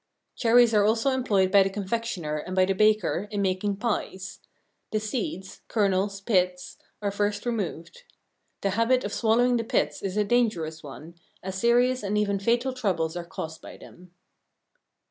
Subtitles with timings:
[0.35, 4.39] Cherries are also employed by the confectioner and by the baker in making pies.
[4.89, 8.01] The seeds (kernels, pits) are first removed.
[8.61, 12.73] The habit of swallowing the pits is a dangerous one, as serious and even fatal
[12.73, 14.11] troubles are caused by them.